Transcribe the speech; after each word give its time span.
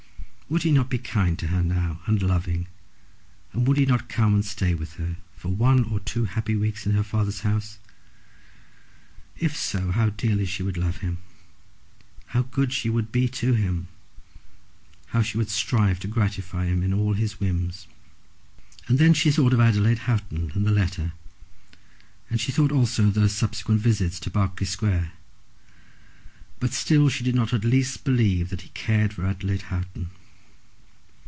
Would 0.51 0.63
he 0.63 0.71
not 0.73 0.89
be 0.89 0.97
kind 0.97 1.39
to 1.39 1.47
her 1.47 1.63
now, 1.63 2.01
and 2.07 2.21
loving, 2.21 2.67
and 3.53 3.65
would 3.65 3.77
he 3.77 3.85
not 3.85 4.09
come 4.09 4.33
and 4.33 4.43
stay 4.43 4.73
with 4.73 4.95
her 4.95 5.15
for 5.33 5.47
one 5.47 5.85
or 5.85 6.01
two 6.01 6.25
happy 6.25 6.57
weeks 6.57 6.85
in 6.85 6.91
her 6.91 7.03
father's 7.05 7.39
house? 7.39 7.77
If 9.37 9.55
so, 9.55 9.91
how 9.91 10.09
dearly 10.09 10.45
she 10.45 10.61
would 10.61 10.75
love 10.75 10.97
him; 10.97 11.19
how 12.35 12.41
good 12.41 12.73
she 12.73 12.89
would 12.89 13.13
be 13.13 13.29
to 13.29 13.53
him; 13.53 13.87
how 15.15 15.21
she 15.21 15.37
would 15.37 15.49
strive 15.49 16.01
to 16.01 16.09
gratify 16.09 16.65
him 16.65 16.83
in 16.83 16.93
all 16.93 17.13
his 17.13 17.39
whims! 17.39 17.87
Then 18.89 19.13
she 19.13 19.31
thought 19.31 19.53
of 19.53 19.61
Adelaide 19.61 19.99
Houghton 19.99 20.51
and 20.53 20.65
the 20.65 20.71
letter; 20.71 21.13
and 22.29 22.41
she 22.41 22.51
thought 22.51 22.73
also 22.73 23.07
of 23.07 23.13
those 23.13 23.31
subsequent 23.33 23.79
visits 23.79 24.19
to 24.19 24.29
Berkeley 24.29 24.65
Square. 24.67 25.13
But 26.59 26.73
still 26.73 27.07
she 27.07 27.23
did 27.23 27.35
not 27.35 27.53
in 27.53 27.61
the 27.61 27.69
least 27.69 28.03
believe 28.03 28.49
that 28.49 28.63
he 28.63 28.69
cared 28.73 29.13
for 29.13 29.25
Adelaide 29.25 29.61
Houghton. 29.71 30.09